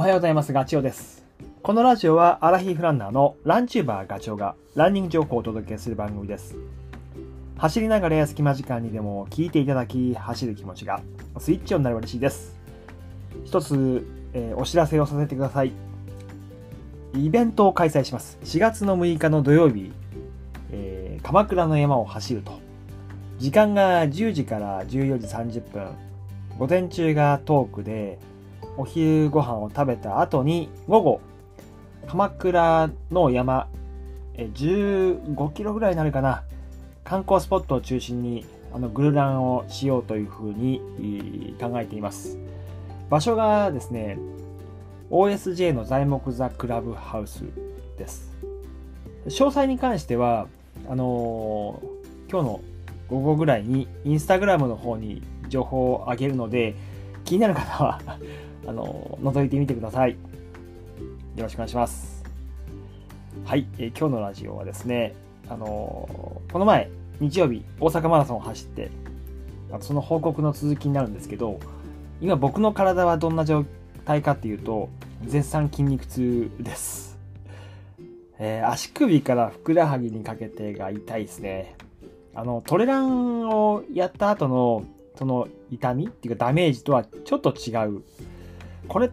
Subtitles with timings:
[0.00, 0.54] おはようございます。
[0.54, 1.26] ガチョウです。
[1.62, 6.56] このラジオはアラヒーフランナーのランチューバーガチョウがランニング情報をお届けする番組です。
[7.58, 11.02] 走りながらや隙間時間にでも聞いていただき、走る気持ちが
[11.38, 12.56] スイッチオンになれば嬉しいです。
[13.44, 15.72] 一つ、えーお知らせをさせてください。
[17.12, 18.38] イベントを開催します。
[18.44, 19.92] 4月の6日の土曜日、
[20.72, 22.58] えー鎌倉の山を走ると。
[23.36, 25.88] 時間が10時から14時30分。
[26.58, 28.18] 午前中がトークで、
[28.76, 31.20] お昼ご飯を食べた後に午後、
[32.06, 33.68] 鎌倉の山、
[34.36, 36.44] 15キロぐらいになるかな。
[37.04, 42.38] 観光スポットを中心にあのグルランをしようというふうに考えています。
[43.08, 44.18] 場所がですね、
[45.10, 47.44] OSJ の材木座クラブハウス
[47.98, 48.30] です。
[49.26, 50.46] 詳細に関しては、
[50.88, 52.60] あのー今日の
[53.08, 56.76] 午後ぐらいにインスタグラムの方に情報を上げるので、
[57.30, 58.00] 気になる方は
[58.66, 60.10] あの覗いてみてください。
[61.36, 62.24] よろしくお願いします。
[63.44, 65.14] はい、えー今日のラジオはですね、
[65.48, 68.90] あのーこの前、日曜日、大阪マラソンを走って、
[69.70, 71.60] あのその報告の続きになるんですけど、
[72.20, 73.64] 今僕の体はどんな状
[74.04, 74.88] 態かっていうと、
[75.24, 77.16] 絶賛筋肉痛です。
[78.40, 81.76] えー足首からふくらはぎにかけてが痛いですね。
[82.34, 84.82] あの、トレランをやった後の、
[85.20, 88.02] その痛みっていうかダメージとはちょっと違う。
[88.88, 89.10] これ、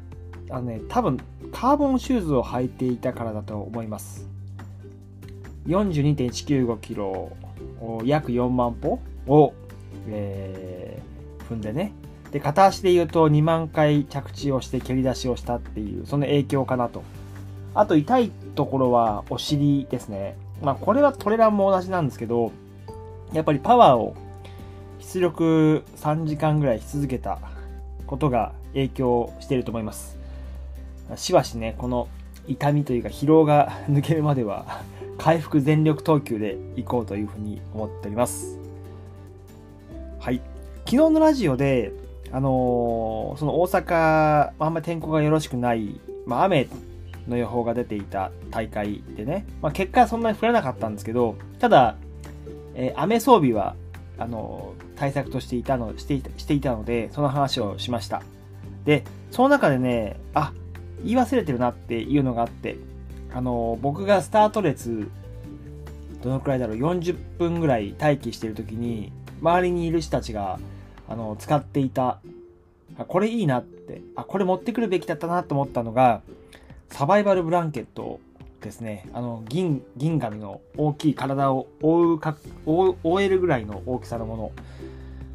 [0.50, 1.20] あのね、多分、
[1.52, 4.28] カーボンシューズを履いていたからだと思います。
[5.68, 7.36] 42.195キロ
[8.06, 9.54] 約4万歩を、
[10.08, 11.94] えー踏んでね。
[12.32, 17.04] で、片足で言うと2万回着地をして蹴り出しをしたっていう、その影響かなと。
[17.74, 20.38] あと痛いところはお尻ですね。
[20.62, 22.52] まあこれはトレランも同じなんですけど、
[23.34, 24.16] やっぱりパワーを
[25.00, 27.40] 出力3時間ぐらいし続けた
[28.06, 30.18] ことが影響していると思います。
[31.16, 32.08] しばしね、この
[32.48, 34.82] 痛みというか疲労が抜けるまでは
[35.18, 38.60] 回復全力投球でいこうというふうに思っております。
[40.20, 40.42] はい。
[40.86, 41.92] 昨日のラジオで、
[42.32, 46.68] あのーその大阪、ああんまり天候がよろしくない、まあ、雨
[47.28, 51.96] の予報が出ていた大会でね、まあ、結果はそんなに降らなかったんですけど、ただ、
[52.76, 53.76] えー雨装備は、
[54.18, 58.22] あの対策としていたのしていたしていたので、その話をしました。
[58.86, 60.54] で、その中でね、あ、
[61.04, 62.78] 言い忘れてるなっていうのがあって、
[63.34, 65.10] あの僕がスタート列、
[66.24, 69.12] どのくらいだろう、40分ぐらい待機してる時に、
[69.42, 70.60] 周りにいる人たちが、
[71.08, 72.20] あの、使っていた、
[72.98, 76.22] あこれいいなって、あ、これ持ってくるべきだったなと思ったのが、
[76.90, 78.20] サバイバルブランケット
[78.68, 79.08] ですね。
[79.14, 84.52] あの、銀、銀紙の大きい体を覆うか、覆覆えるぐらいの大きさのもの。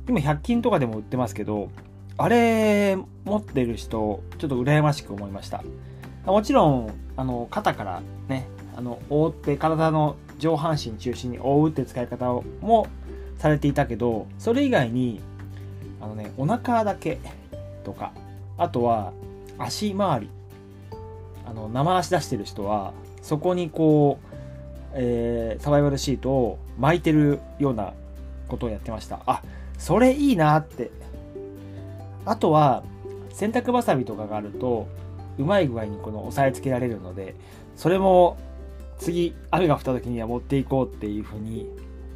[0.06, 1.70] 今、100均とかでも売ってますけど、
[2.18, 5.64] あれ、持ってる人、ちょっと羨ましく思いました。
[6.26, 12.26] もちろん、あの、肩からね、あの、覆って体の上半身中心に覆うって使い方
[12.60, 12.86] も
[13.38, 15.20] されていたけど、それ以外に、
[16.00, 17.18] あのね、お腹だけ
[17.82, 18.12] とか、
[18.58, 19.12] あとは
[19.58, 20.30] 足回り、
[21.46, 24.34] あの、生足出してる人は、そこにこう、
[24.94, 27.94] えーサバイバルシートを巻いてるような
[28.48, 29.20] ことをやってました。
[29.26, 29.42] あ、
[29.78, 30.90] それいいなって。
[32.24, 32.82] あとは、
[33.32, 34.86] 洗濯バサミとかがあると、
[35.38, 37.34] うまい具合にこの押さえつけられるので、
[37.76, 38.36] それも
[38.98, 41.68] 次、雨が降った時には持っていこうっていうふうに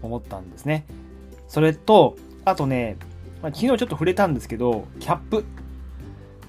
[0.02, 0.86] 思ったんですね。
[1.48, 2.96] それと、あとね、
[3.42, 5.44] まあ、昨日ちょっと触れたんですけど、キャップ。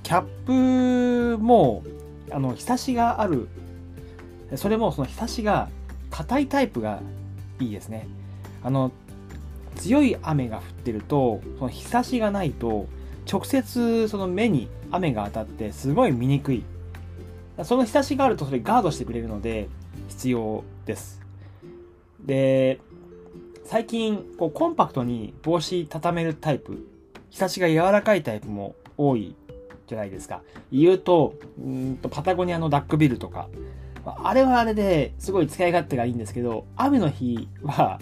[0.03, 1.83] キャップも、
[2.31, 3.47] あの、日差しがある。
[4.55, 5.69] それもその日差しが
[6.09, 7.01] 硬いタイプが
[7.59, 8.07] いいですね。
[8.63, 8.91] あの、
[9.75, 12.87] 強い雨が降ってると、その日差しがないと、
[13.31, 16.63] 直接その目に雨が当たってすごい見にくい。
[17.63, 19.67] その日差しがあるとそれガードしてくれるので
[20.07, 21.21] 必要です。
[22.23, 22.79] で、
[23.65, 26.87] 最近こうコンパクトに帽子畳めるタイプ、
[27.29, 29.35] 日差しが柔らかいタイプも多い
[29.87, 30.41] じゃないですか。
[30.71, 33.49] 言うと、うんとパタゴニアのダックビルとか、
[34.23, 37.99] あれはあれですごい使い勝手がいいんですけど、雨の日は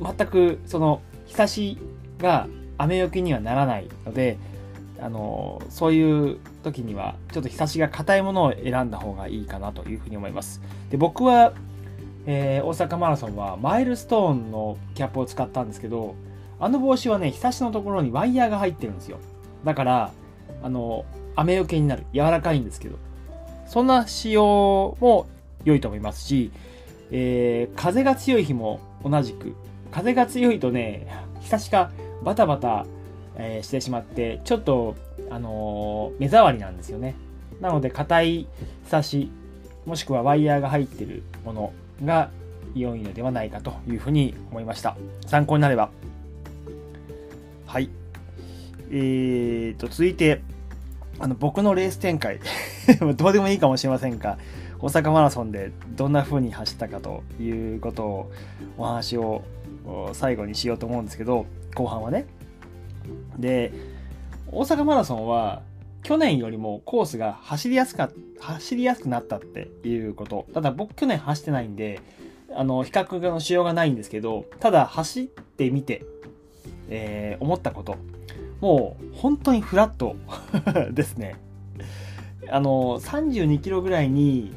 [0.00, 1.78] 全くその日差し
[2.18, 2.46] が
[2.78, 4.38] 雨よけにはならないので、
[5.00, 10.60] あのそういう時にはちょっと日差しが硬いものを選んだ方がいいかなというふうに思います。
[10.90, 11.52] で僕は、
[12.26, 16.14] えー大阪マラソンはマイルストーンのキャップを使ったんですけど
[16.58, 19.18] あの帽子はね日差しのところにワイヤーが入ってるんですよ。
[19.64, 20.12] だから
[20.62, 22.04] あの雨よけになる。
[22.12, 22.96] 柔らかいんですけど。
[23.66, 25.26] そんな仕様も
[25.64, 26.50] 良いと思いますし、
[27.10, 29.54] えー風が強い日も同じく
[29.90, 31.06] 風が強いとね
[31.40, 31.90] 日差しが
[32.22, 32.86] バタバタ、
[33.36, 34.96] えーしてしまってちょっと、
[35.30, 37.14] あのー目障りなんですよね。
[37.60, 38.46] なので硬い
[38.86, 39.30] 差し
[39.86, 41.72] もしくはワイヤーが入ってるもの
[42.04, 42.30] が
[42.74, 44.96] 良いのではないかというふうに思いました。
[45.26, 45.90] 参考になれば。
[47.66, 47.90] はい。
[48.90, 50.42] えーと続いて
[51.18, 52.40] あの僕のレース展開。
[53.16, 54.38] どうでもいいかもしれませんが
[54.82, 58.32] 大阪マラソンでどんな風に走ったかということを
[58.78, 59.44] お話を
[60.12, 62.26] 最後にしようと思うんですけど後半はね。
[63.38, 63.72] で
[64.50, 65.62] 大阪マラソンは
[66.02, 68.10] 去年よりもコースが走りやすか
[68.40, 70.46] 走りやすくなったっていうこと。
[70.54, 72.00] ただ僕去年走ってないんで
[72.54, 76.04] あの比較のしようがないんですけどただ走ってみて、
[76.88, 77.96] えー、思ったこと。
[78.60, 80.16] もう本当にフラット
[80.92, 81.36] ですね。
[82.50, 84.52] あの32キロぐらいに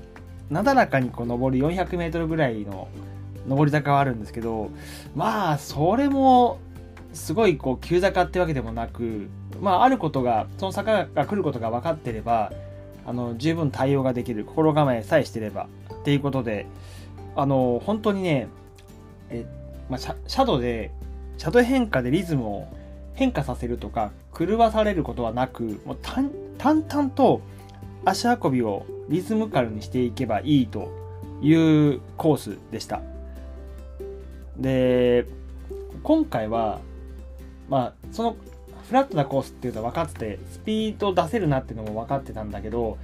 [0.54, 2.88] なだらかにこう登る400メートルぐらいの
[3.48, 4.70] 上り坂はあるんですけど
[5.16, 6.60] まあそれも
[7.14, 9.30] すごいこう急坂ってわけでもなく
[9.60, 12.54] まああることがその坂が来ることが分かってれば
[13.06, 16.68] あの十分対応ができる心構えさえしてればっていうことで
[17.36, 18.48] あの本当にね
[19.30, 19.46] え、
[19.90, 20.92] まあ、シャシャドウで
[21.38, 22.68] シャドウ変化でリズムを
[23.16, 27.42] 変化させるとか狂わされることはなくもう淡々と
[28.06, 30.92] 足運びをリズムカルにしていけばいいと
[31.42, 33.02] いうコースでした。
[34.58, 35.26] で、
[36.04, 36.80] 今回は、
[37.70, 38.36] まあ、その
[38.88, 42.98] フラットなコースっていうのは分かってて、スピード出せるなっていうのも分かってたんだけど、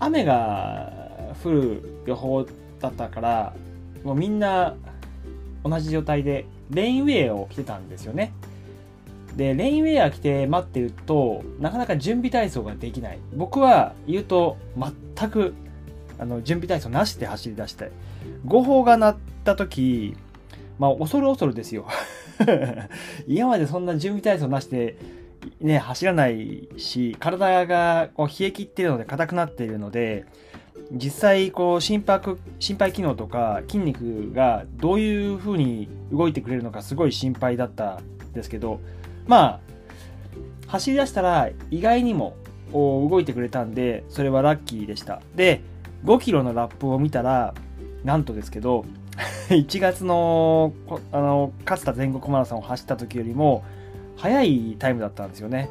[0.00, 0.92] 雨が
[1.42, 2.46] 降る予報
[2.80, 3.54] だったから、
[4.04, 4.74] もうみんな
[5.64, 8.32] 同じ状態でレインウェアを着てたんですよね。
[9.38, 13.20] で、レインウェア着て待ってると、なかなか準備体操ができない。
[13.32, 14.56] 僕は言うと、
[15.16, 15.54] 全く、
[16.18, 17.92] あの、準備体操なしで走り出して、
[18.44, 20.16] 誤報が鳴った時、
[20.80, 21.86] まあ、恐る恐るですよ。
[23.28, 24.96] 今までそんな準備体操なしで、
[25.60, 30.24] ね、走らないし、体がこう冷え切ってるので硬くなっているので、
[30.90, 38.80] 実際、こう、心拍、心肺機能とか筋肉がどういう風に動いてくれるのかすごい心配だったんですけど、
[39.28, 39.60] ま
[40.66, 42.34] あ、走り出したら意外にも
[42.72, 45.20] 動いてくれたんで、それはラッキーでした。
[45.36, 45.60] で、
[46.04, 47.54] 5キロのラップを見たら、
[48.04, 48.84] なんとですけど、
[49.50, 50.72] 1月の、
[51.12, 53.62] あの、勝田全国マラソンを走った時よりも、
[54.16, 55.70] 速いタイムだったんですよね。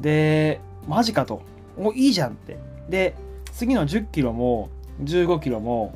[0.00, 1.42] で、マジかと。
[1.78, 2.58] もういいじゃんって。
[2.88, 3.14] で、
[3.52, 4.68] 次の10キロも、
[5.02, 5.94] 15キロも、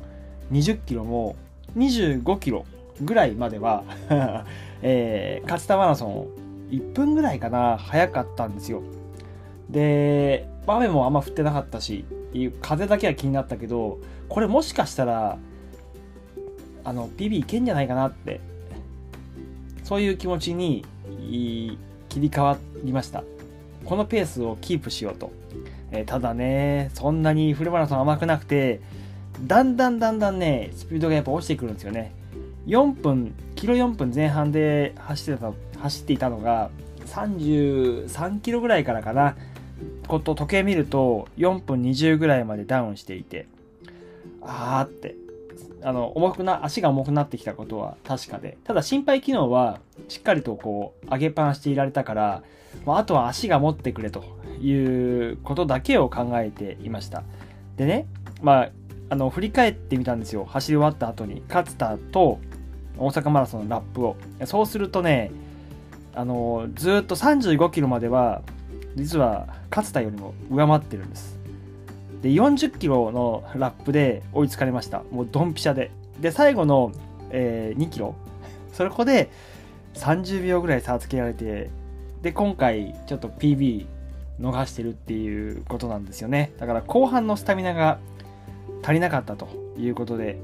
[0.51, 1.35] 20キロも、
[1.77, 2.65] 25キロ
[3.01, 3.83] ぐらいまでは
[4.83, 6.27] えー、勝田マラソンを
[6.71, 8.81] 1分ぐらいかな、早かったんですよ。
[9.69, 12.05] で、雨もあんま降ってなかったし、
[12.61, 15.37] 風だけは気になったけど、これもしかしたら、
[16.83, 18.39] あの、PB いけんじゃないかなって、
[19.83, 20.85] そういう気持ちに
[22.09, 23.23] 切り替わりました。
[23.85, 25.31] このペースをキープしようと。
[25.91, 28.79] えー、ただね、そんなにフルマラソン甘くなくて、
[29.45, 32.13] だんだんだんだんね、スピードがやっぱ落ちてくるんですよね。
[32.67, 35.51] 4分、キロ4分前半で走ってた
[35.81, 36.69] 走っていたのが
[37.07, 39.35] 33キロぐらいからかな。
[40.07, 43.47] こと時計見ると4分20ぐらいまでダウンしていて
[44.41, 45.15] あーって。
[45.83, 48.57] あの重くな足が重くなってきたことは確かで。
[48.63, 49.79] ただ心肺機能は
[50.09, 52.43] しっかりとこう上げっぱなしていられたから
[52.85, 54.23] あとは足が持ってくれと
[54.61, 57.23] いうことだけを考えていました。
[57.77, 58.05] でね
[58.43, 58.69] まあ
[59.09, 60.45] あの振り返ってみたんですよ。
[60.45, 61.41] 走り終わった後に。
[61.49, 62.39] 勝田と
[62.97, 64.15] 大阪マラソンのラップを。
[64.45, 65.31] そうするとね
[66.13, 68.41] あのずっと35キロまでは
[68.95, 71.39] 実は勝田よりも上回ってるんです。
[72.21, 75.03] で40キロのラップで追いつかれました。
[75.11, 75.91] もうドンピシャで。
[76.19, 76.91] で最後の、
[77.31, 78.15] えー、2キロ。
[78.73, 79.29] そこで
[79.95, 81.69] 30秒ぐらい差をつけられて
[82.21, 83.85] で今回ちょっと PB
[84.39, 86.51] 逃してるっていうことなんですよね。
[86.59, 87.99] だから後半のスタミナが
[88.83, 90.39] 足りなかったということで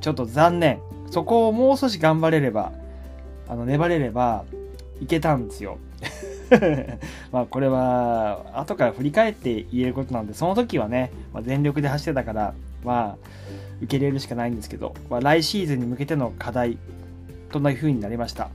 [0.00, 0.80] ちょっと残念。
[1.10, 2.72] そこをもう少し頑張れれば
[3.48, 4.44] あの粘れれば
[5.00, 5.78] いけたんですよ。
[7.32, 13.28] まあこれは後から振り返って言えることなんでその時はね、まあ、全力で走ってたからまあ
[13.78, 16.78] 受け入れるしかないんですけど、まあ、来シーズンに向けての課題
[17.50, 18.50] というふうになりました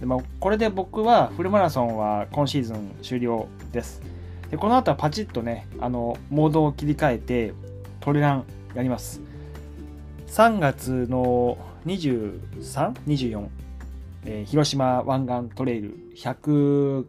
[0.00, 4.02] で、まあ、これで僕はフルマラソンは今シーズン終了です
[4.50, 7.54] でこの後はパチッとねあのモードを切り替えて
[8.00, 8.44] トレラン
[8.74, 9.20] やります
[10.28, 13.48] 3月の 23?24
[14.24, 17.04] えー、広島湾岸トレイル109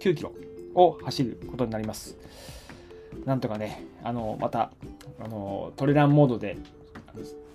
[0.00, 0.32] キロ
[0.74, 2.16] を走ることになります。
[3.24, 4.72] なんとかね、あの、また、
[5.20, 6.56] あの、トレランモードで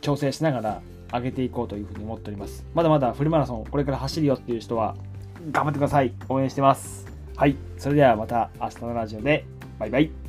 [0.01, 0.81] 調整しながら
[1.11, 2.65] 上げていこうというふうに思っております。
[2.73, 4.95] まだまだフルマラソンこれから走るよっていう人は
[5.51, 6.13] 頑張ってください。
[6.29, 7.07] 応援してます。
[7.35, 7.55] はい。
[7.77, 9.45] それではまた明日のラジオで
[9.79, 10.26] バイバイ。